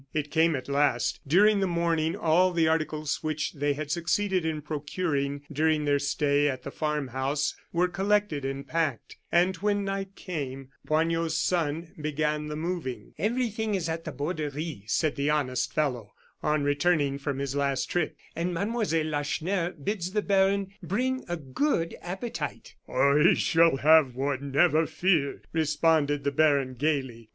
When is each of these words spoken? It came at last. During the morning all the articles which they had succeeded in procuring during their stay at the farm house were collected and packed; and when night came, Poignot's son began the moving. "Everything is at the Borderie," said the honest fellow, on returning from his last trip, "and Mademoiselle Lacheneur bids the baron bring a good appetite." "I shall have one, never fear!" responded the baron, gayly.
It 0.15 0.31
came 0.31 0.55
at 0.55 0.67
last. 0.67 1.19
During 1.27 1.59
the 1.59 1.67
morning 1.67 2.15
all 2.15 2.51
the 2.51 2.67
articles 2.67 3.19
which 3.21 3.53
they 3.53 3.73
had 3.73 3.91
succeeded 3.91 4.45
in 4.45 4.63
procuring 4.63 5.43
during 5.51 5.85
their 5.85 5.99
stay 5.99 6.47
at 6.49 6.63
the 6.63 6.71
farm 6.71 7.09
house 7.09 7.55
were 7.71 7.87
collected 7.87 8.43
and 8.43 8.67
packed; 8.67 9.17
and 9.31 9.57
when 9.57 9.83
night 9.85 10.15
came, 10.15 10.69
Poignot's 10.87 11.35
son 11.35 11.93
began 12.01 12.47
the 12.47 12.55
moving. 12.55 13.13
"Everything 13.19 13.75
is 13.75 13.87
at 13.87 14.03
the 14.03 14.11
Borderie," 14.11 14.85
said 14.87 15.15
the 15.15 15.29
honest 15.29 15.71
fellow, 15.71 16.13
on 16.41 16.63
returning 16.63 17.19
from 17.19 17.37
his 17.37 17.55
last 17.55 17.85
trip, 17.85 18.17
"and 18.35 18.55
Mademoiselle 18.55 19.05
Lacheneur 19.05 19.73
bids 19.73 20.13
the 20.13 20.23
baron 20.23 20.69
bring 20.81 21.23
a 21.29 21.37
good 21.37 21.95
appetite." 22.01 22.73
"I 22.91 23.35
shall 23.35 23.77
have 23.77 24.15
one, 24.15 24.51
never 24.53 24.87
fear!" 24.87 25.43
responded 25.53 26.23
the 26.23 26.31
baron, 26.31 26.73
gayly. 26.73 27.29